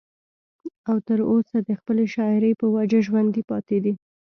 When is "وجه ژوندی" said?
2.75-3.43